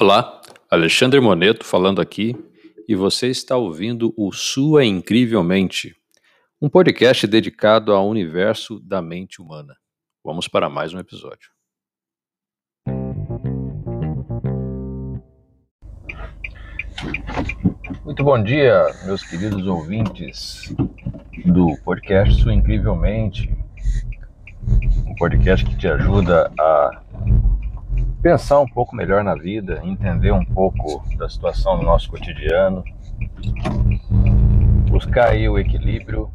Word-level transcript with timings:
Olá, 0.00 0.40
Alexandre 0.70 1.20
Moneto 1.20 1.64
falando 1.64 2.00
aqui 2.00 2.34
e 2.88 2.94
você 2.94 3.28
está 3.28 3.56
ouvindo 3.56 4.14
o 4.16 4.32
Sua 4.32 4.84
Incrivelmente, 4.84 5.94
um 6.62 6.68
podcast 6.68 7.26
dedicado 7.26 7.92
ao 7.92 8.08
universo 8.08 8.80
da 8.80 9.02
mente 9.02 9.42
humana. 9.42 9.76
Vamos 10.24 10.48
para 10.48 10.68
mais 10.68 10.94
um 10.94 10.98
episódio. 10.98 11.50
Muito 18.04 18.24
bom 18.24 18.42
dia, 18.42 18.86
meus 19.04 19.22
queridos 19.22 19.66
ouvintes 19.66 20.74
do 21.44 21.76
podcast 21.84 22.42
Sua 22.42 22.54
Incrivelmente, 22.54 23.52
um 25.06 25.14
podcast 25.16 25.64
que 25.64 25.76
te 25.76 25.88
ajuda 25.88 26.52
a 26.58 27.02
pensar 28.22 28.60
um 28.60 28.66
pouco 28.66 28.96
melhor 28.96 29.22
na 29.22 29.34
vida, 29.34 29.80
entender 29.84 30.32
um 30.32 30.44
pouco 30.44 31.02
da 31.16 31.28
situação 31.28 31.78
do 31.78 31.84
nosso 31.84 32.10
cotidiano, 32.10 32.84
buscar 34.88 35.30
aí 35.30 35.48
o 35.48 35.58
equilíbrio 35.58 36.30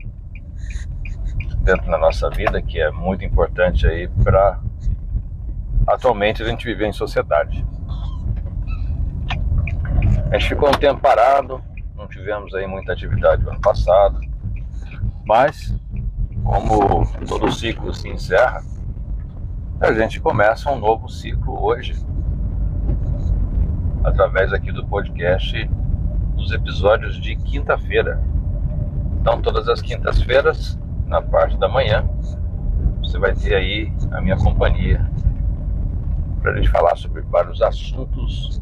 dentro 1.64 1.90
da 1.90 1.98
nossa 1.98 2.30
vida, 2.30 2.62
que 2.62 2.80
é 2.80 2.92
muito 2.92 3.24
importante 3.24 3.86
aí 3.88 4.08
para 4.08 4.60
atualmente 5.88 6.42
a 6.42 6.46
gente 6.46 6.66
viver 6.66 6.88
em 6.88 6.94
sociedade. 6.94 7.66
A 10.32 10.38
gente 10.38 10.50
ficou 10.50 10.70
um 10.70 10.74
tempo 10.74 11.02
parado, 11.02 11.62
não 11.96 12.08
tivemos 12.08 12.54
aí 12.56 12.66
muita 12.66 12.94
atividade 12.94 13.44
no 13.44 13.52
ano 13.52 13.62
passado, 13.62 14.20
mas 15.26 15.74
como 16.44 17.06
todo 17.28 17.52
ciclo 17.52 17.94
se 17.94 18.10
encerra, 18.10 18.62
a 19.80 19.92
gente 19.94 20.20
começa 20.20 20.72
um 20.72 20.80
novo 20.80 21.10
ciclo 21.10 21.62
hoje, 21.64 21.94
através 24.04 24.54
aqui 24.54 24.72
do 24.72 24.86
podcast, 24.86 25.70
nos 26.36 26.52
episódios 26.52 27.20
de 27.20 27.36
quinta-feira. 27.36 28.24
Então, 29.20 29.42
todas 29.42 29.68
as 29.68 29.82
quintas-feiras, 29.82 30.80
na 31.06 31.22
parte 31.22 31.58
da 31.58 31.68
manhã, 31.68 32.08
você 33.00 33.18
vai 33.18 33.34
ter 33.34 33.56
aí 33.56 33.92
a 34.12 34.22
minha 34.22 34.38
companhia 34.38 35.10
para 36.42 36.52
a 36.52 36.56
gente 36.56 36.70
falar 36.70 36.96
sobre 36.96 37.22
vários 37.22 37.62
assuntos 37.62 38.62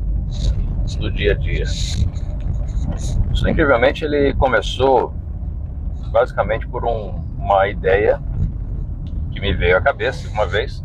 do 0.99 1.11
dia 1.11 1.33
a 1.33 1.35
dia. 1.35 1.63
Isso, 1.63 3.49
incrivelmente, 3.49 4.05
ele 4.05 4.33
começou 4.35 5.13
basicamente 6.11 6.67
por 6.67 6.85
um, 6.85 7.23
uma 7.37 7.67
ideia 7.67 8.21
que 9.31 9.39
me 9.39 9.53
veio 9.53 9.77
à 9.77 9.81
cabeça 9.81 10.27
uma 10.29 10.45
vez 10.45 10.83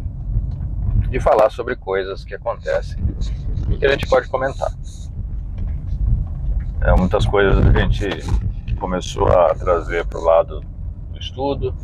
de 1.08 1.20
falar 1.20 1.50
sobre 1.50 1.76
coisas 1.76 2.24
que 2.24 2.34
acontecem 2.34 3.02
e 3.70 3.76
que 3.76 3.86
a 3.86 3.90
gente 3.90 4.06
pode 4.08 4.28
comentar. 4.28 4.70
É, 6.82 6.94
muitas 6.94 7.24
coisas 7.26 7.64
a 7.64 7.72
gente 7.72 8.08
começou 8.78 9.26
a 9.28 9.54
trazer 9.54 10.04
para 10.06 10.18
o 10.18 10.24
lado 10.24 10.60
do 11.12 11.18
estudo, 11.18 11.74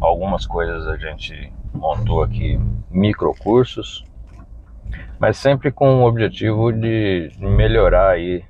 algumas 0.00 0.46
coisas 0.46 0.86
a 0.86 0.96
gente 0.96 1.52
montou 1.72 2.22
aqui 2.22 2.58
microcursos, 2.90 4.04
mas 5.18 5.36
sempre 5.36 5.70
com 5.70 6.02
o 6.02 6.06
objetivo 6.06 6.72
de 6.72 7.30
melhorar 7.38 8.10
aí 8.10 8.44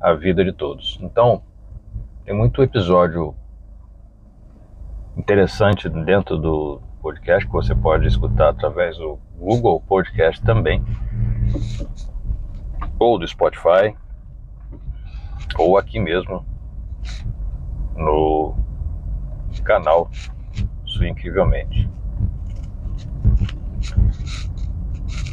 a 0.00 0.12
vida 0.12 0.44
de 0.44 0.52
todos. 0.52 0.98
Então, 1.00 1.42
tem 2.24 2.34
muito 2.34 2.62
episódio 2.62 3.34
interessante 5.16 5.88
dentro 5.88 6.36
do, 6.36 6.80
podcast 7.06 7.46
que 7.46 7.52
você 7.52 7.72
pode 7.72 8.08
escutar 8.08 8.48
através 8.48 8.98
do 8.98 9.16
Google 9.38 9.80
Podcast 9.80 10.42
também, 10.42 10.84
ou 12.98 13.16
do 13.16 13.28
Spotify, 13.28 13.96
ou 15.56 15.78
aqui 15.78 16.00
mesmo 16.00 16.44
no 17.94 18.56
canal 19.62 20.10
Sua 20.84 21.06
Incrivelmente. 21.08 21.88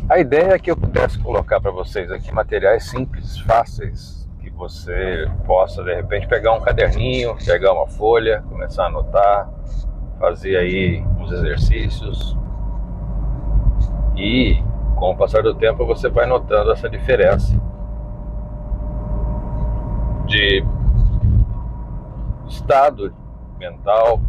A 0.08 0.20
ideia 0.20 0.54
é 0.54 0.60
que 0.60 0.70
eu 0.70 0.78
pudesse 0.78 1.18
colocar 1.18 1.60
para 1.60 1.72
vocês 1.72 2.12
aqui 2.12 2.32
materiais 2.32 2.84
simples, 2.84 3.40
fáceis, 3.40 4.30
que 4.40 4.52
você 4.52 5.28
possa 5.48 5.84
de 5.84 5.96
repente 5.96 6.28
pegar 6.28 6.54
um 6.54 6.62
caderninho, 6.62 7.36
pegar 7.44 7.74
uma 7.74 7.88
folha, 7.88 8.44
começar 8.44 8.84
a 8.84 8.88
anotar, 8.88 9.50
fazer 10.20 10.58
aí 10.58 11.06
uns 11.20 11.32
exercícios 11.32 12.38
e 14.16 14.62
com 14.96 15.12
o 15.12 15.18
passar 15.18 15.44
do 15.44 15.54
tempo 15.56 15.86
você 15.86 16.10
vai 16.10 16.26
notando 16.26 16.72
essa 16.72 16.90
diferença 16.90 17.60
de 20.26 20.64
estado 22.48 23.14
mental, 23.58 24.22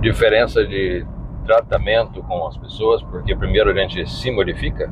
diferença 0.00 0.66
de 0.66 1.06
tratamento 1.44 2.22
com 2.22 2.46
as 2.46 2.56
pessoas, 2.56 3.02
porque 3.02 3.34
primeiro 3.34 3.70
a 3.70 3.74
gente 3.74 4.08
se 4.08 4.30
modifica 4.30 4.90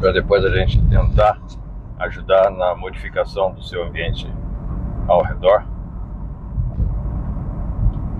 para 0.00 0.12
depois 0.12 0.44
a 0.44 0.50
gente 0.50 0.80
tentar 0.88 1.40
ajudar 1.98 2.50
na 2.50 2.74
modificação 2.74 3.52
do 3.52 3.62
seu 3.62 3.84
ambiente 3.84 4.26
ao 5.06 5.22
redor. 5.22 5.64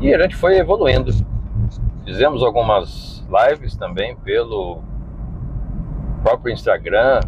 E 0.00 0.15
a 0.15 0.22
gente 0.22 0.34
foi 0.34 0.56
evoluindo. 0.56 1.12
Fizemos 2.05 2.43
algumas 2.43 3.25
lives 3.28 3.77
também 3.77 4.16
pelo 4.16 4.83
próprio 6.22 6.53
Instagram, 6.53 7.21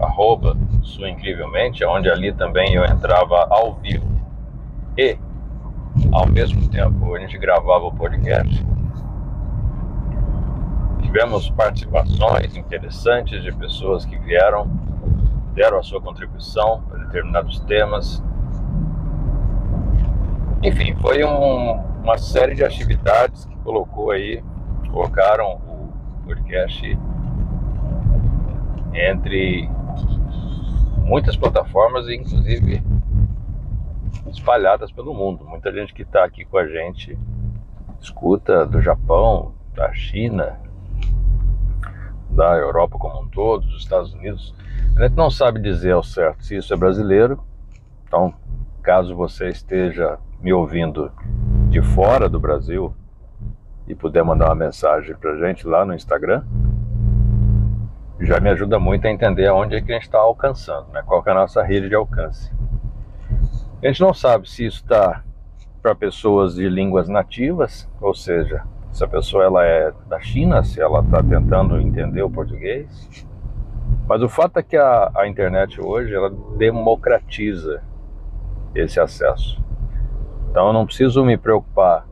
arroba 0.00 0.56
sua 0.82 1.08
incrivelmente, 1.08 1.84
onde 1.84 2.10
ali 2.10 2.32
também 2.32 2.74
eu 2.74 2.84
entrava 2.84 3.46
ao 3.50 3.74
vivo 3.76 4.06
e 4.96 5.16
ao 6.12 6.26
mesmo 6.26 6.68
tempo 6.68 7.14
a 7.14 7.20
gente 7.20 7.38
gravava 7.38 7.84
o 7.84 7.94
podcast. 7.94 8.66
Tivemos 11.00 11.48
participações 11.50 12.56
interessantes 12.56 13.42
de 13.42 13.52
pessoas 13.52 14.04
que 14.04 14.18
vieram, 14.18 14.68
deram 15.54 15.78
a 15.78 15.82
sua 15.82 16.00
contribuição 16.00 16.82
para 16.82 16.98
determinados 17.04 17.60
temas. 17.60 18.22
Enfim, 20.62 20.94
foi 20.96 21.24
um, 21.24 21.72
uma 22.02 22.18
série 22.18 22.54
de 22.54 22.64
atividades 22.64 23.44
que 23.44 23.56
colocou 23.58 24.10
aí, 24.10 24.42
colocaram 24.90 25.52
o 25.54 25.92
podcast 26.24 26.98
entre 28.92 29.70
muitas 30.98 31.36
plataformas, 31.36 32.08
inclusive 32.08 32.82
espalhadas 34.26 34.90
pelo 34.90 35.14
mundo. 35.14 35.44
Muita 35.44 35.72
gente 35.72 35.94
que 35.94 36.02
está 36.02 36.24
aqui 36.24 36.44
com 36.44 36.58
a 36.58 36.66
gente 36.66 37.16
escuta 38.00 38.66
do 38.66 38.82
Japão, 38.82 39.54
da 39.74 39.92
China, 39.92 40.58
da 42.30 42.56
Europa 42.56 42.98
como 42.98 43.22
um 43.22 43.28
todo, 43.28 43.64
dos 43.64 43.82
Estados 43.82 44.12
Unidos. 44.12 44.52
A 44.96 45.02
gente 45.06 45.16
não 45.16 45.30
sabe 45.30 45.60
dizer 45.60 45.92
ao 45.92 46.02
certo 46.02 46.44
se 46.44 46.56
isso 46.56 46.74
é 46.74 46.76
brasileiro. 46.76 47.40
Então, 48.06 48.34
caso 48.82 49.14
você 49.14 49.48
esteja 49.48 50.18
me 50.40 50.52
ouvindo 50.52 51.10
de 51.68 51.82
fora 51.82 52.28
do 52.28 52.38
Brasil 52.38 52.94
e 53.86 53.94
puder 53.94 54.22
mandar 54.22 54.46
uma 54.46 54.54
mensagem 54.54 55.14
para 55.16 55.36
gente 55.36 55.66
lá 55.66 55.84
no 55.84 55.94
Instagram, 55.94 56.44
já 58.20 58.40
me 58.40 58.50
ajuda 58.50 58.78
muito 58.78 59.06
a 59.06 59.10
entender 59.10 59.46
aonde 59.46 59.76
é 59.76 59.80
que 59.80 59.92
a 59.92 59.94
gente 59.94 60.04
está 60.04 60.18
alcançando, 60.18 60.88
né? 60.92 61.02
qual 61.06 61.22
é 61.26 61.30
a 61.30 61.34
nossa 61.34 61.62
rede 61.62 61.88
de 61.88 61.94
alcance. 61.94 62.52
A 63.82 63.86
gente 63.86 64.00
não 64.00 64.12
sabe 64.12 64.50
se 64.50 64.66
isso 64.66 64.82
está 64.82 65.22
para 65.80 65.94
pessoas 65.94 66.54
de 66.54 66.68
línguas 66.68 67.08
nativas, 67.08 67.88
ou 68.00 68.12
seja, 68.12 68.64
se 68.90 69.04
a 69.04 69.08
pessoa 69.08 69.44
ela 69.44 69.64
é 69.64 69.92
da 70.08 70.18
China, 70.18 70.64
se 70.64 70.80
ela 70.80 71.00
está 71.00 71.22
tentando 71.22 71.80
entender 71.80 72.22
o 72.22 72.30
português. 72.30 73.26
Mas 74.08 74.22
o 74.22 74.28
fato 74.28 74.58
é 74.58 74.62
que 74.62 74.76
a, 74.76 75.10
a 75.14 75.28
internet 75.28 75.80
hoje 75.80 76.12
ela 76.12 76.30
democratiza 76.56 77.82
esse 78.74 78.98
acesso. 78.98 79.62
Então 80.50 80.68
eu 80.68 80.72
não 80.72 80.86
preciso 80.86 81.24
me 81.24 81.36
preocupar 81.36 82.06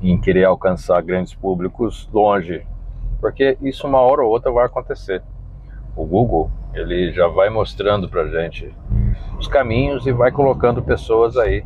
em 0.00 0.18
querer 0.20 0.44
alcançar 0.44 1.00
grandes 1.02 1.34
públicos 1.34 2.08
longe, 2.12 2.66
porque 3.20 3.56
isso 3.62 3.86
uma 3.86 4.00
hora 4.00 4.22
ou 4.22 4.30
outra 4.30 4.50
vai 4.50 4.66
acontecer. 4.66 5.22
O 5.94 6.04
Google 6.04 6.50
ele 6.74 7.12
já 7.12 7.28
vai 7.28 7.50
mostrando 7.50 8.08
para 8.08 8.26
gente 8.28 8.74
os 9.38 9.46
caminhos 9.46 10.06
e 10.06 10.12
vai 10.12 10.32
colocando 10.32 10.82
pessoas 10.82 11.36
aí 11.36 11.64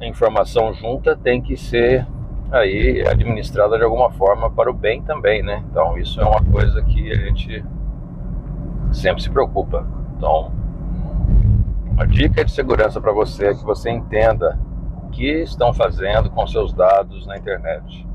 informação 0.01 0.73
junta 0.73 1.15
tem 1.15 1.41
que 1.41 1.55
ser 1.55 2.05
aí 2.51 3.01
administrada 3.07 3.77
de 3.77 3.83
alguma 3.85 4.11
forma 4.11 4.51
para 4.51 4.69
o 4.69 4.73
bem 4.73 5.01
também, 5.03 5.41
né? 5.41 5.63
Então 5.71 5.97
isso 5.97 6.19
é 6.19 6.25
uma 6.25 6.43
coisa 6.43 6.81
que 6.81 7.13
a 7.13 7.15
gente 7.15 7.63
sempre 8.91 9.23
se 9.23 9.29
preocupa. 9.29 9.98
Então, 10.19 10.51
uma 11.93 12.05
dica 12.05 12.43
de 12.43 12.51
segurança 12.51 12.99
para 12.99 13.13
você 13.13 13.47
é 13.47 13.53
que 13.53 13.63
você 13.63 13.89
entenda 13.89 14.59
o 15.01 15.09
que 15.11 15.43
estão 15.43 15.73
fazendo 15.73 16.29
com 16.29 16.45
seus 16.45 16.73
dados 16.73 17.25
na 17.25 17.37
internet. 17.37 18.05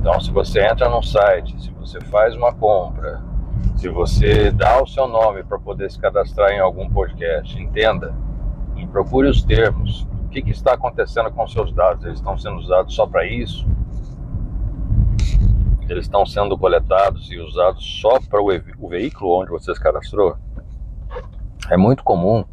Então, 0.00 0.18
se 0.18 0.30
você 0.30 0.66
entra 0.66 0.88
num 0.88 1.02
site, 1.02 1.62
se 1.62 1.70
você 1.72 2.00
faz 2.00 2.34
uma 2.34 2.54
compra, 2.54 3.22
se 3.76 3.86
você 3.86 4.50
dá 4.50 4.82
o 4.82 4.86
seu 4.86 5.06
nome 5.06 5.44
para 5.44 5.58
poder 5.58 5.90
se 5.90 5.98
cadastrar 5.98 6.52
em 6.52 6.60
algum 6.60 6.88
podcast, 6.88 7.54
entenda 7.60 8.14
e 8.74 8.86
procure 8.86 9.28
os 9.28 9.42
termos. 9.42 10.08
O 10.24 10.28
que, 10.30 10.40
que 10.40 10.52
está 10.52 10.72
acontecendo 10.72 11.30
com 11.30 11.46
seus 11.46 11.70
dados? 11.70 12.02
Eles 12.06 12.16
estão 12.16 12.38
sendo 12.38 12.56
usados 12.56 12.94
só 12.94 13.06
para 13.06 13.26
isso? 13.26 13.68
Eles 15.86 16.06
estão 16.06 16.24
sendo 16.24 16.56
coletados 16.56 17.30
e 17.30 17.38
usados 17.38 18.00
só 18.00 18.18
para 18.20 18.40
o, 18.40 18.48
o 18.78 18.88
veículo 18.88 19.42
onde 19.42 19.50
você 19.50 19.74
se 19.74 19.80
cadastrou? 19.80 20.38
É 21.70 21.76
muito 21.76 22.04
comum, 22.04 22.44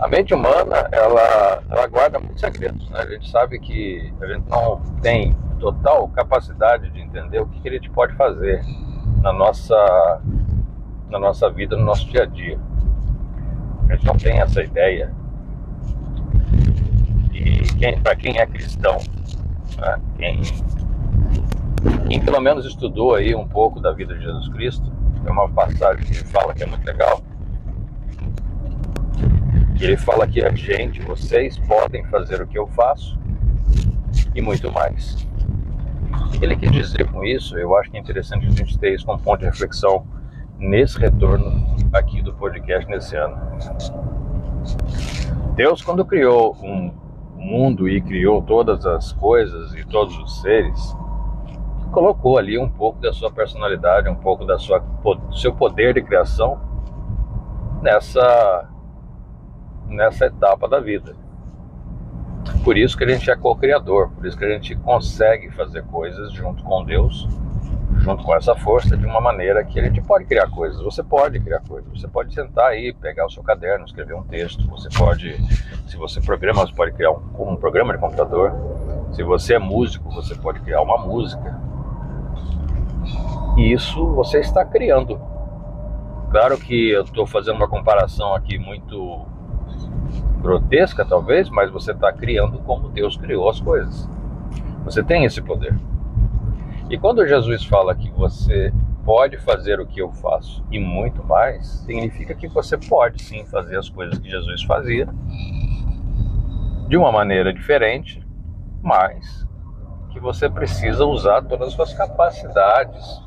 a 0.00 0.08
mente 0.08 0.32
humana 0.32 0.88
ela, 0.90 1.62
ela 1.68 1.86
guarda 1.86 2.18
muitos 2.18 2.40
segredos. 2.40 2.88
Né? 2.88 3.00
A 3.00 3.06
gente 3.06 3.30
sabe 3.30 3.58
que 3.60 4.12
a 4.20 4.26
gente 4.26 4.48
não 4.48 4.80
tem 5.02 5.36
total 5.58 6.08
capacidade 6.08 6.90
de 6.90 7.00
entender 7.00 7.38
o 7.38 7.46
que, 7.46 7.60
que 7.60 7.68
a 7.68 7.72
gente 7.72 7.90
pode 7.90 8.14
fazer 8.16 8.64
na 9.20 9.32
nossa, 9.32 10.20
na 11.10 11.18
nossa 11.18 11.50
vida, 11.50 11.76
no 11.76 11.84
nosso 11.84 12.06
dia 12.08 12.22
a 12.22 12.26
dia. 12.26 12.58
A 13.88 13.94
gente 13.94 14.06
não 14.06 14.16
tem 14.16 14.40
essa 14.40 14.62
ideia. 14.62 15.12
E 17.32 17.96
para 18.02 18.16
quem 18.16 18.38
é 18.38 18.46
cristão, 18.46 18.96
né? 19.76 20.00
quem, 20.16 20.40
quem 22.08 22.20
pelo 22.20 22.40
menos 22.40 22.66
estudou 22.66 23.14
aí 23.14 23.34
um 23.34 23.46
pouco 23.46 23.80
da 23.80 23.92
vida 23.92 24.14
de 24.14 24.22
Jesus 24.22 24.48
Cristo, 24.48 24.92
tem 25.22 25.32
uma 25.32 25.48
passagem 25.48 26.04
que 26.04 26.14
fala 26.14 26.54
que 26.54 26.62
é 26.62 26.66
muito 26.66 26.84
legal 26.84 27.22
ele 29.84 29.96
fala 29.96 30.26
que 30.26 30.42
a 30.42 30.54
gente, 30.54 31.00
vocês 31.02 31.58
podem 31.58 32.04
fazer 32.06 32.42
o 32.42 32.46
que 32.46 32.58
eu 32.58 32.66
faço 32.68 33.18
e 34.34 34.42
muito 34.42 34.70
mais. 34.70 35.26
Ele 36.40 36.54
quer 36.56 36.70
dizer 36.70 37.10
com 37.10 37.24
isso? 37.24 37.56
Eu 37.58 37.74
acho 37.76 37.90
que 37.90 37.96
é 37.96 38.00
interessante 38.00 38.46
a 38.46 38.50
gente 38.50 38.78
ter 38.78 38.94
isso 38.94 39.06
como 39.06 39.18
ponto 39.18 39.40
de 39.40 39.46
reflexão 39.46 40.06
nesse 40.58 40.98
retorno 40.98 41.66
aqui 41.92 42.20
do 42.20 42.32
podcast 42.34 42.88
nesse 42.90 43.16
ano. 43.16 43.36
Deus, 45.54 45.80
quando 45.80 46.04
criou 46.04 46.54
um 46.62 46.92
mundo 47.36 47.88
e 47.88 48.00
criou 48.02 48.42
todas 48.42 48.84
as 48.84 49.12
coisas 49.12 49.74
e 49.74 49.84
todos 49.86 50.16
os 50.18 50.42
seres, 50.42 50.96
colocou 51.90 52.38
ali 52.38 52.58
um 52.58 52.68
pouco 52.68 53.00
da 53.00 53.12
sua 53.12 53.30
personalidade, 53.30 54.08
um 54.08 54.14
pouco 54.14 54.44
da 54.44 54.58
sua, 54.58 54.78
do 54.78 55.36
seu 55.36 55.54
poder 55.54 55.94
de 55.94 56.02
criação 56.02 56.60
nessa 57.82 58.68
nessa 59.86 60.26
etapa 60.26 60.68
da 60.68 60.78
vida. 60.78 61.14
Por 62.64 62.76
isso 62.76 62.96
que 62.96 63.04
a 63.04 63.08
gente 63.08 63.30
é 63.30 63.36
co-criador, 63.36 64.10
por 64.10 64.24
isso 64.24 64.36
que 64.36 64.44
a 64.44 64.50
gente 64.50 64.74
consegue 64.76 65.50
fazer 65.50 65.82
coisas 65.84 66.32
junto 66.32 66.62
com 66.62 66.84
Deus, 66.84 67.28
junto 67.98 68.22
com 68.22 68.34
essa 68.34 68.54
força, 68.54 68.96
de 68.96 69.04
uma 69.04 69.20
maneira 69.20 69.64
que 69.64 69.78
a 69.78 69.82
gente 69.82 70.00
pode 70.00 70.24
criar 70.24 70.48
coisas. 70.50 70.80
Você 70.82 71.02
pode 71.02 71.40
criar 71.40 71.60
coisas, 71.60 71.90
você 71.90 72.08
pode 72.08 72.32
sentar 72.32 72.70
aí, 72.70 72.92
pegar 72.92 73.26
o 73.26 73.30
seu 73.30 73.42
caderno, 73.42 73.84
escrever 73.84 74.14
um 74.14 74.22
texto, 74.22 74.66
você 74.68 74.88
pode, 74.96 75.36
se 75.86 75.96
você 75.96 76.20
programa, 76.20 76.66
você 76.66 76.74
pode 76.74 76.92
criar 76.92 77.10
um, 77.10 77.22
um 77.38 77.56
programa 77.56 77.92
de 77.92 77.98
computador. 77.98 78.52
Se 79.12 79.22
você 79.22 79.54
é 79.54 79.58
músico, 79.58 80.08
você 80.10 80.34
pode 80.34 80.60
criar 80.60 80.82
uma 80.82 80.98
música. 80.98 81.69
E 83.56 83.72
isso 83.72 84.06
você 84.14 84.40
está 84.40 84.64
criando. 84.64 85.20
Claro 86.30 86.58
que 86.58 86.90
eu 86.90 87.02
estou 87.02 87.26
fazendo 87.26 87.56
uma 87.56 87.68
comparação 87.68 88.34
aqui 88.34 88.58
muito 88.58 89.26
grotesca 90.40 91.04
talvez, 91.04 91.50
mas 91.50 91.70
você 91.70 91.92
está 91.92 92.12
criando 92.12 92.58
como 92.60 92.88
Deus 92.88 93.16
criou 93.16 93.48
as 93.48 93.60
coisas. 93.60 94.08
Você 94.84 95.02
tem 95.02 95.24
esse 95.24 95.42
poder. 95.42 95.78
E 96.88 96.98
quando 96.98 97.26
Jesus 97.26 97.64
fala 97.64 97.94
que 97.94 98.10
você 98.10 98.72
pode 99.04 99.38
fazer 99.38 99.80
o 99.80 99.86
que 99.86 100.00
eu 100.00 100.10
faço 100.12 100.64
e 100.70 100.78
muito 100.78 101.24
mais, 101.24 101.66
significa 101.84 102.34
que 102.34 102.48
você 102.48 102.76
pode 102.76 103.22
sim 103.22 103.44
fazer 103.46 103.76
as 103.76 103.88
coisas 103.88 104.18
que 104.18 104.28
Jesus 104.28 104.62
fazia 104.62 105.08
de 106.88 106.96
uma 106.96 107.12
maneira 107.12 107.52
diferente, 107.52 108.24
mas 108.82 109.46
que 110.10 110.20
você 110.20 110.48
precisa 110.48 111.04
usar 111.04 111.42
todas 111.42 111.68
as 111.68 111.74
suas 111.74 111.94
capacidades 111.94 113.20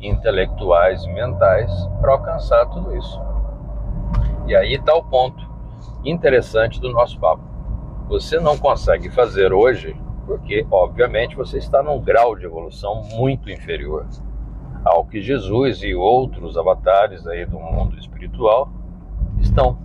intelectuais 0.00 1.02
e 1.04 1.12
mentais 1.12 1.70
para 2.00 2.12
alcançar 2.12 2.66
tudo 2.66 2.96
isso. 2.96 3.20
E 4.46 4.54
aí 4.54 4.74
está 4.74 4.94
o 4.94 5.02
ponto 5.02 5.48
interessante 6.04 6.80
do 6.80 6.90
nosso 6.90 7.18
papo. 7.18 7.42
Você 8.08 8.38
não 8.38 8.58
consegue 8.58 9.10
fazer 9.10 9.52
hoje 9.52 9.96
porque, 10.26 10.66
obviamente, 10.70 11.36
você 11.36 11.58
está 11.58 11.82
num 11.82 12.00
grau 12.00 12.36
de 12.36 12.44
evolução 12.44 13.02
muito 13.14 13.50
inferior 13.50 14.06
ao 14.84 15.04
que 15.06 15.20
Jesus 15.20 15.82
e 15.82 15.94
outros 15.94 16.56
avatares 16.56 17.26
aí 17.26 17.46
do 17.46 17.58
mundo 17.58 17.98
espiritual 17.98 18.70
estão. 19.40 19.78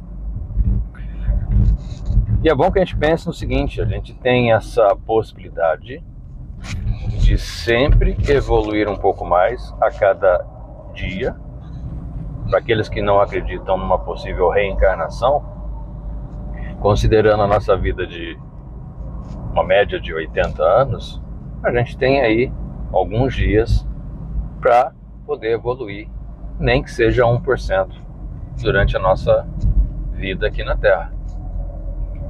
E 2.44 2.50
é 2.50 2.56
bom 2.56 2.72
que 2.72 2.80
a 2.80 2.86
gente 2.86 2.98
pense 2.98 3.26
no 3.28 3.34
seguinte: 3.34 3.82
a 3.82 3.86
gente 3.86 4.14
tem 4.14 4.52
essa 4.52 4.96
possibilidade 4.96 6.04
de 7.20 7.38
sempre 7.38 8.18
evoluir 8.28 8.90
um 8.90 8.96
pouco 8.96 9.26
mais 9.26 9.74
a 9.82 9.92
cada 9.92 10.46
dia. 10.94 11.36
Para 12.50 12.60
aqueles 12.60 12.90
que 12.90 13.02
não 13.02 13.20
acreditam 13.20 13.78
numa 13.78 14.00
possível 14.00 14.50
reencarnação, 14.50 15.44
considerando 16.80 17.44
a 17.44 17.48
nossa 17.48 17.78
vida 17.78 18.08
de 18.08 18.38
uma 19.52 19.64
média 19.64 20.00
de 20.00 20.14
80 20.14 20.64
anos, 20.64 21.22
a 21.64 21.72
gente 21.72 21.98
tem 21.98 22.22
aí 22.22 22.52
alguns 22.92 23.36
dias 23.36 23.88
para 24.60 24.94
poder 25.26 25.52
evoluir, 25.52 26.10
nem 26.60 26.82
que 26.82 26.92
seja 26.92 27.24
1% 27.24 27.90
durante 28.62 28.98
a 28.98 29.00
nossa 29.00 29.48
vida 30.14 30.48
aqui 30.48 30.64
na 30.64 30.76
Terra. 30.76 31.14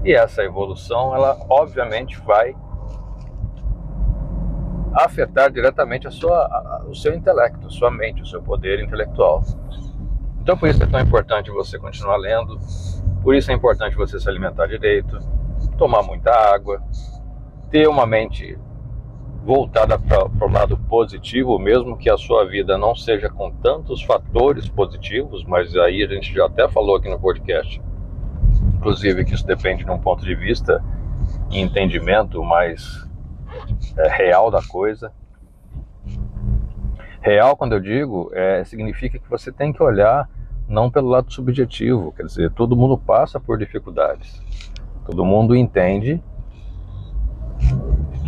E 0.03 0.13
essa 0.13 0.43
evolução, 0.43 1.15
ela 1.15 1.37
obviamente 1.49 2.19
vai 2.21 2.55
afetar 4.93 5.51
diretamente 5.51 6.07
a 6.07 6.11
sua, 6.11 6.45
a, 6.45 6.85
o 6.87 6.95
seu 6.95 7.13
intelecto, 7.13 7.67
a 7.67 7.69
sua 7.69 7.91
mente, 7.91 8.21
o 8.21 8.25
seu 8.25 8.41
poder 8.41 8.83
intelectual. 8.83 9.43
Então, 10.41 10.57
por 10.57 10.69
isso 10.69 10.81
é 10.81 10.87
tão 10.87 10.99
importante 10.99 11.51
você 11.51 11.77
continuar 11.77 12.17
lendo, 12.17 12.57
por 13.21 13.35
isso 13.35 13.51
é 13.51 13.53
importante 13.53 13.95
você 13.95 14.19
se 14.19 14.27
alimentar 14.27 14.67
direito, 14.67 15.19
tomar 15.77 16.01
muita 16.01 16.31
água, 16.31 16.81
ter 17.69 17.87
uma 17.87 18.05
mente 18.05 18.57
voltada 19.43 19.97
para 19.97 20.25
o 20.25 20.51
lado 20.51 20.77
positivo, 20.77 21.57
mesmo 21.57 21.97
que 21.97 22.09
a 22.09 22.17
sua 22.17 22.45
vida 22.45 22.77
não 22.77 22.95
seja 22.95 23.29
com 23.29 23.51
tantos 23.51 24.01
fatores 24.03 24.67
positivos, 24.67 25.43
mas 25.45 25.75
aí 25.75 26.03
a 26.03 26.07
gente 26.07 26.33
já 26.33 26.45
até 26.45 26.67
falou 26.67 26.97
aqui 26.97 27.09
no 27.09 27.19
podcast, 27.19 27.81
inclusive 28.75 29.25
que 29.25 29.33
isso 29.33 29.45
depende 29.45 29.85
de 29.85 29.91
um 29.91 29.99
ponto 29.99 30.25
de 30.25 30.35
vista 30.35 30.83
e 31.51 31.59
entendimento 31.59 32.43
mais 32.43 33.08
real 34.17 34.49
da 34.51 34.61
coisa. 34.61 35.11
Real, 37.21 37.55
quando 37.57 37.73
eu 37.73 37.79
digo, 37.79 38.31
é, 38.33 38.63
significa 38.63 39.19
que 39.19 39.29
você 39.29 39.51
tem 39.51 39.73
que 39.73 39.83
olhar 39.83 40.29
não 40.67 40.89
pelo 40.89 41.09
lado 41.09 41.31
subjetivo, 41.33 42.11
quer 42.11 42.23
dizer, 42.23 42.51
todo 42.51 42.75
mundo 42.75 42.97
passa 42.97 43.39
por 43.39 43.57
dificuldades, 43.57 44.41
todo 45.05 45.25
mundo 45.25 45.55
entende 45.55 46.21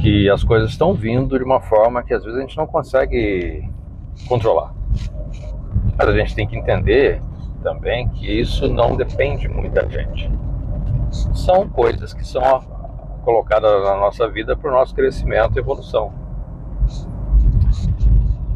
que 0.01 0.27
as 0.29 0.43
coisas 0.43 0.71
estão 0.71 0.93
vindo 0.93 1.37
de 1.37 1.43
uma 1.43 1.61
forma 1.61 2.01
que 2.01 2.13
às 2.13 2.23
vezes 2.23 2.39
a 2.39 2.41
gente 2.41 2.57
não 2.57 2.65
consegue 2.65 3.69
controlar. 4.27 4.73
Mas 5.97 6.07
a 6.07 6.13
gente 6.17 6.35
tem 6.35 6.47
que 6.47 6.57
entender 6.57 7.21
também 7.61 8.09
que 8.09 8.27
isso 8.27 8.67
não 8.67 8.95
depende 8.95 9.47
muito 9.47 9.73
da 9.73 9.87
gente. 9.87 10.29
São 11.33 11.69
coisas 11.69 12.13
que 12.13 12.25
são 12.25 12.41
colocadas 13.21 13.83
na 13.83 13.95
nossa 13.97 14.27
vida 14.27 14.55
para 14.55 14.69
o 14.69 14.73
nosso 14.73 14.93
crescimento 14.93 15.55
e 15.55 15.59
evolução. 15.59 16.13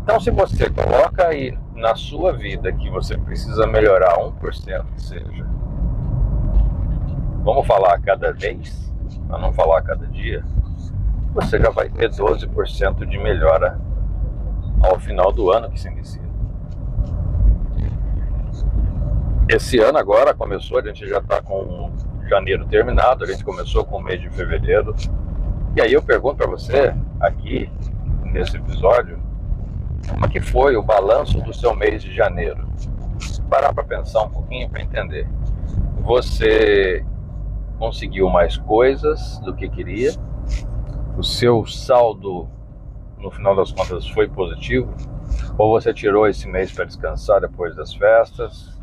Então, 0.03 0.19
se 0.19 0.29
você 0.29 0.69
coloca 0.69 1.27
aí 1.27 1.57
na 1.73 1.95
sua 1.95 2.31
vida 2.31 2.71
que 2.71 2.89
você 2.89 3.17
precisa 3.17 3.65
melhorar 3.65 4.17
1%, 4.19 4.85
seja, 4.97 5.47
vamos 7.43 7.65
falar 7.65 7.95
a 7.95 7.99
cada 7.99 8.31
vez, 8.31 8.93
para 9.27 9.39
não 9.39 9.51
falar 9.51 9.79
a 9.79 9.81
cada 9.81 10.05
dia, 10.07 10.43
você 11.33 11.59
já 11.59 11.69
vai 11.69 11.89
ter 11.89 12.09
12% 12.09 13.05
de 13.05 13.17
melhora 13.17 13.79
ao 14.81 14.99
final 14.99 15.31
do 15.31 15.51
ano 15.51 15.69
que 15.69 15.79
se 15.79 15.87
inicia. 15.87 16.21
Esse 19.49 19.79
ano 19.79 19.97
agora 19.97 20.33
começou, 20.33 20.79
a 20.79 20.81
gente 20.81 21.07
já 21.07 21.19
está 21.19 21.41
com 21.41 21.91
janeiro 22.27 22.65
terminado, 22.65 23.23
a 23.23 23.27
gente 23.27 23.43
começou 23.43 23.85
com 23.85 23.97
o 23.97 24.03
mês 24.03 24.21
de 24.21 24.29
fevereiro. 24.29 24.95
E 25.75 25.81
aí 25.81 25.93
eu 25.93 26.01
pergunto 26.01 26.37
para 26.37 26.47
você, 26.47 26.93
aqui 27.19 27.69
nesse 28.23 28.57
episódio, 28.57 29.19
como 30.09 30.25
é 30.25 30.29
que 30.29 30.39
foi 30.39 30.75
o 30.75 30.83
balanço 30.83 31.41
do 31.41 31.53
seu 31.53 31.75
mês 31.75 32.03
de 32.03 32.13
janeiro? 32.13 32.67
Parar 33.49 33.73
para 33.73 33.83
pensar 33.83 34.23
um 34.23 34.29
pouquinho 34.29 34.69
para 34.69 34.81
entender. 34.81 35.27
Você 36.01 37.05
conseguiu 37.77 38.29
mais 38.29 38.57
coisas 38.57 39.39
do 39.39 39.53
que 39.53 39.67
queria? 39.67 40.13
o 41.17 41.23
seu 41.23 41.65
saldo 41.65 42.49
no 43.17 43.31
final 43.31 43.55
das 43.55 43.71
contas 43.71 44.07
foi 44.07 44.27
positivo? 44.27 44.93
Ou 45.57 45.71
você 45.71 45.93
tirou 45.93 46.27
esse 46.27 46.47
mês 46.47 46.71
para 46.71 46.85
descansar 46.85 47.41
depois 47.41 47.75
das 47.75 47.93
festas? 47.93 48.74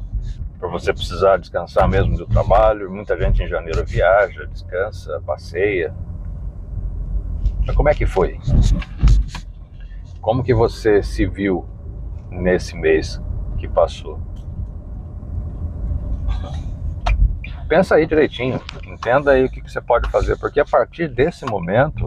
Para 0.62 0.70
você 0.70 0.92
precisar 0.92 1.38
descansar 1.38 1.88
mesmo 1.88 2.16
do 2.16 2.24
trabalho? 2.24 2.88
Muita 2.88 3.20
gente 3.20 3.42
em 3.42 3.48
janeiro 3.48 3.84
viaja, 3.84 4.46
descansa, 4.46 5.20
passeia. 5.26 5.92
Mas 7.66 7.74
como 7.74 7.88
é 7.88 7.94
que 7.94 8.06
foi? 8.06 8.38
Como 10.20 10.44
que 10.44 10.54
você 10.54 11.02
se 11.02 11.26
viu 11.26 11.66
nesse 12.30 12.76
mês 12.76 13.20
que 13.58 13.66
passou? 13.66 14.20
pensa 17.68 17.96
aí 17.96 18.06
direitinho, 18.06 18.60
entenda 18.86 19.32
aí 19.32 19.46
o 19.46 19.50
que, 19.50 19.62
que 19.62 19.72
você 19.72 19.80
pode 19.80 20.08
fazer, 20.10 20.38
porque 20.38 20.60
a 20.60 20.64
partir 20.64 21.08
desse 21.08 21.44
momento 21.46 22.06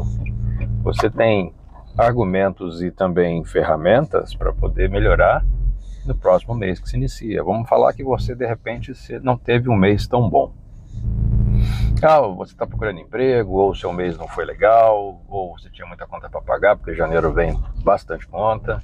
você 0.81 1.09
tem 1.09 1.53
argumentos 1.97 2.81
e 2.83 2.91
também 2.91 3.43
ferramentas 3.43 4.33
para 4.33 4.53
poder 4.53 4.89
melhorar 4.89 5.43
no 6.05 6.15
próximo 6.15 6.53
mês 6.53 6.79
que 6.79 6.88
se 6.88 6.95
inicia. 6.95 7.43
Vamos 7.43 7.67
falar 7.67 7.93
que 7.93 8.03
você 8.03 8.35
de 8.35 8.45
repente 8.45 8.93
não 9.21 9.38
teve 9.38 9.69
um 9.69 9.75
mês 9.75 10.07
tão 10.07 10.29
bom. 10.29 10.53
Ah, 12.01 12.21
você 12.21 12.51
está 12.51 12.67
procurando 12.67 13.00
emprego, 13.00 13.53
ou 13.53 13.74
seu 13.74 13.91
mês 13.91 14.17
não 14.17 14.27
foi 14.27 14.45
legal, 14.45 15.21
ou 15.27 15.57
você 15.57 15.69
tinha 15.69 15.88
muita 15.88 16.05
conta 16.05 16.29
para 16.29 16.41
pagar, 16.41 16.75
porque 16.75 16.93
janeiro 16.93 17.31
vem 17.33 17.59
bastante 17.83 18.27
conta. 18.27 18.83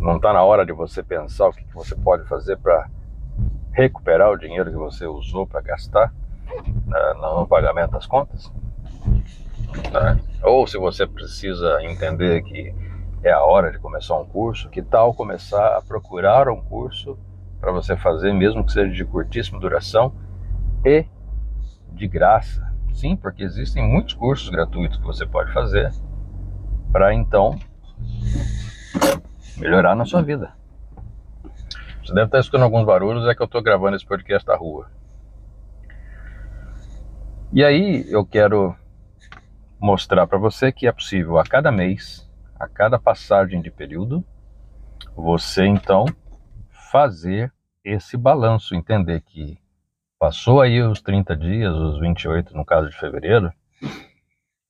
Não 0.00 0.16
está 0.16 0.32
na 0.32 0.42
hora 0.42 0.66
de 0.66 0.72
você 0.72 1.02
pensar 1.02 1.48
o 1.48 1.52
que, 1.52 1.64
que 1.64 1.74
você 1.74 1.94
pode 1.94 2.28
fazer 2.28 2.58
para 2.58 2.88
recuperar 3.72 4.30
o 4.30 4.36
dinheiro 4.36 4.70
que 4.70 4.76
você 4.76 5.06
usou 5.06 5.46
para 5.46 5.60
gastar 5.60 6.12
né, 6.86 7.14
no 7.14 7.46
pagamento 7.46 7.92
das 7.92 8.06
contas. 8.06 8.52
Né? 9.92 10.20
Ou 10.42 10.66
se 10.66 10.76
você 10.76 11.06
precisa 11.06 11.82
entender 11.82 12.42
que 12.42 12.74
é 13.22 13.32
a 13.32 13.42
hora 13.42 13.70
de 13.70 13.78
começar 13.78 14.16
um 14.16 14.26
curso, 14.26 14.68
que 14.68 14.82
tal 14.82 15.14
começar 15.14 15.76
a 15.76 15.82
procurar 15.82 16.48
um 16.48 16.60
curso 16.60 17.18
para 17.60 17.72
você 17.72 17.96
fazer, 17.96 18.32
mesmo 18.32 18.64
que 18.64 18.72
seja 18.72 18.92
de 18.92 19.04
curtíssima 19.04 19.58
duração 19.58 20.14
e 20.84 21.04
de 21.92 22.06
graça. 22.06 22.72
Sim, 22.92 23.16
porque 23.16 23.42
existem 23.42 23.86
muitos 23.86 24.14
cursos 24.14 24.48
gratuitos 24.48 24.98
que 24.98 25.04
você 25.04 25.26
pode 25.26 25.52
fazer 25.52 25.92
para 26.92 27.12
então 27.12 27.58
melhorar 29.56 29.94
na 29.94 30.04
sua 30.04 30.22
vida. 30.22 30.52
Você 32.02 32.14
deve 32.14 32.26
estar 32.26 32.38
escutando 32.38 32.62
alguns 32.62 32.84
barulhos, 32.84 33.26
é 33.26 33.34
que 33.34 33.42
eu 33.42 33.46
estou 33.46 33.62
gravando 33.62 33.96
esse 33.96 34.06
podcast 34.06 34.46
da 34.46 34.56
rua. 34.56 34.88
E 37.52 37.64
aí 37.64 38.04
eu 38.10 38.24
quero 38.24 38.76
mostrar 39.80 40.26
para 40.26 40.38
você 40.38 40.70
que 40.70 40.86
é 40.86 40.92
possível 40.92 41.38
a 41.38 41.44
cada 41.44 41.72
mês, 41.72 42.25
a 42.58 42.66
cada 42.68 42.98
passagem 42.98 43.60
de 43.60 43.70
período, 43.70 44.24
você 45.14 45.64
então 45.66 46.06
fazer 46.90 47.52
esse 47.84 48.16
balanço, 48.16 48.74
entender 48.74 49.20
que 49.20 49.58
passou 50.18 50.60
aí 50.60 50.82
os 50.82 51.00
30 51.00 51.36
dias, 51.36 51.74
os 51.74 52.00
28 52.00 52.56
no 52.56 52.64
caso 52.64 52.88
de 52.88 52.96
fevereiro, 52.96 53.52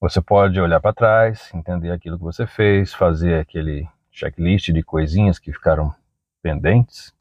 você 0.00 0.20
pode 0.20 0.60
olhar 0.60 0.80
para 0.80 0.92
trás, 0.92 1.50
entender 1.54 1.90
aquilo 1.90 2.18
que 2.18 2.24
você 2.24 2.46
fez, 2.46 2.92
fazer 2.92 3.40
aquele 3.40 3.88
checklist 4.10 4.70
de 4.70 4.82
coisinhas 4.82 5.38
que 5.38 5.52
ficaram 5.52 5.94
pendentes 6.42 7.14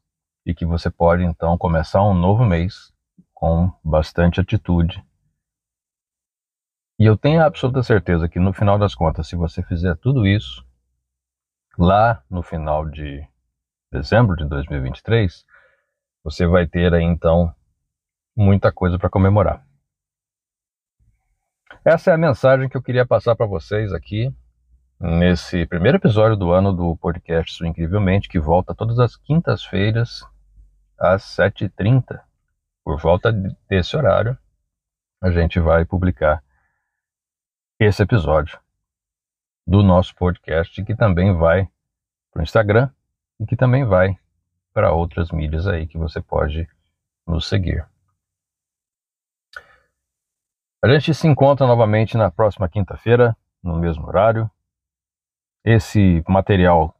e 0.44 0.54
que 0.54 0.64
você 0.64 0.90
pode 0.90 1.24
então 1.24 1.56
começar 1.56 2.02
um 2.02 2.14
novo 2.14 2.44
mês 2.44 2.92
com 3.34 3.70
bastante 3.82 4.40
atitude 4.40 5.02
E 6.98 7.04
eu 7.04 7.16
tenho 7.16 7.42
absoluta 7.42 7.82
certeza 7.82 8.28
que 8.28 8.40
no 8.40 8.54
final 8.54 8.78
das 8.78 8.94
contas, 8.94 9.28
se 9.28 9.36
você 9.36 9.62
fizer 9.62 9.94
tudo 9.96 10.26
isso, 10.26 10.66
lá 11.78 12.22
no 12.30 12.42
final 12.42 12.88
de 12.88 13.26
dezembro 13.92 14.34
de 14.34 14.46
2023, 14.46 15.44
você 16.24 16.46
vai 16.46 16.66
ter 16.66 16.94
aí 16.94 17.04
então 17.04 17.54
muita 18.34 18.72
coisa 18.72 18.98
para 18.98 19.10
comemorar. 19.10 19.66
Essa 21.84 22.10
é 22.10 22.14
a 22.14 22.18
mensagem 22.18 22.68
que 22.68 22.76
eu 22.76 22.82
queria 22.82 23.06
passar 23.06 23.36
para 23.36 23.46
vocês 23.46 23.92
aqui 23.92 24.34
nesse 24.98 25.66
primeiro 25.66 25.98
episódio 25.98 26.36
do 26.36 26.50
ano 26.50 26.72
do 26.72 26.96
podcast 26.96 27.64
Incrivelmente, 27.64 28.28
que 28.28 28.40
volta 28.40 28.74
todas 28.74 28.98
as 28.98 29.16
quintas-feiras 29.16 30.26
às 30.98 31.22
7h30. 31.22 32.20
Por 32.82 32.98
volta 32.98 33.30
desse 33.68 33.96
horário, 33.96 34.36
a 35.22 35.30
gente 35.30 35.60
vai 35.60 35.84
publicar 35.84 36.42
esse 37.78 38.02
episódio 38.02 38.58
do 39.66 39.82
nosso 39.82 40.14
podcast, 40.14 40.82
que 40.82 40.94
também 40.94 41.34
vai 41.34 41.68
para 42.32 42.40
o 42.40 42.42
Instagram 42.42 42.90
e 43.38 43.44
que 43.44 43.54
também 43.54 43.84
vai 43.84 44.18
para 44.72 44.92
outras 44.92 45.30
mídias 45.30 45.66
aí 45.66 45.86
que 45.86 45.98
você 45.98 46.20
pode 46.20 46.68
nos 47.26 47.46
seguir. 47.46 47.86
A 50.82 50.88
gente 50.88 51.12
se 51.12 51.26
encontra 51.26 51.66
novamente 51.66 52.16
na 52.16 52.30
próxima 52.30 52.68
quinta-feira, 52.68 53.36
no 53.62 53.76
mesmo 53.78 54.06
horário. 54.06 54.50
Esse 55.64 56.22
material 56.28 56.94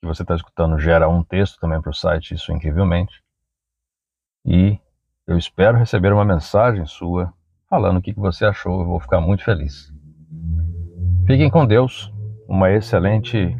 que 0.00 0.06
você 0.06 0.22
está 0.22 0.34
escutando 0.34 0.78
gera 0.78 1.08
um 1.08 1.22
texto 1.22 1.58
também 1.58 1.80
para 1.80 1.90
o 1.90 1.94
site, 1.94 2.34
isso 2.34 2.52
incrivelmente. 2.52 3.22
E 4.44 4.78
eu 5.26 5.38
espero 5.38 5.78
receber 5.78 6.12
uma 6.12 6.24
mensagem 6.24 6.84
sua 6.84 7.32
falando 7.68 7.98
o 7.98 8.02
que 8.02 8.12
você 8.12 8.44
achou, 8.44 8.80
eu 8.80 8.86
vou 8.86 9.00
ficar 9.00 9.20
muito 9.20 9.44
feliz. 9.44 9.92
Fiquem 11.26 11.50
com 11.50 11.66
Deus, 11.66 12.12
uma 12.48 12.70
excelente 12.70 13.56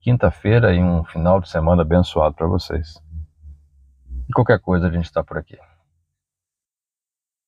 quinta-feira 0.00 0.74
e 0.74 0.82
um 0.82 1.04
final 1.04 1.40
de 1.40 1.48
semana 1.48 1.82
abençoado 1.82 2.34
para 2.34 2.46
vocês. 2.46 3.00
E 4.28 4.32
qualquer 4.32 4.60
coisa 4.60 4.88
a 4.88 4.90
gente 4.90 5.04
está 5.04 5.22
por 5.22 5.38
aqui. 5.38 5.56